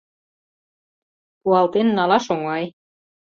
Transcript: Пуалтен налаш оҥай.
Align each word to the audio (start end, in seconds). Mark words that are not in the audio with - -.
Пуалтен 1.41 1.87
налаш 1.97 2.25
оҥай. 2.33 2.63